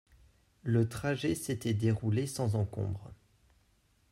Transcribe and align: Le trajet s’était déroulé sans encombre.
Le 0.63 0.89
trajet 0.89 1.35
s’était 1.35 1.75
déroulé 1.75 2.25
sans 2.25 2.55
encombre. 2.55 3.11